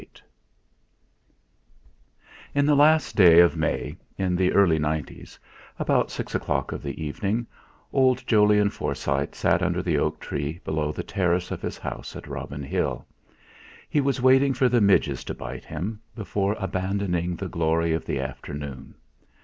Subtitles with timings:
[0.01, 0.27] Shakespeare
[2.55, 5.37] I In the last day of May in the early 'nineties,
[5.77, 7.45] about six o'clock of the evening,
[7.93, 12.25] old Jolyon Forsyte sat under the oak tree below the terrace of his house at
[12.25, 13.05] Robin Hill.
[13.91, 18.19] He was waiting for the midges to bite him, before abandoning the glory of the
[18.19, 18.95] afternoon.